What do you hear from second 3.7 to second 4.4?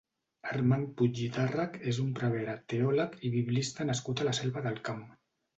nascut a la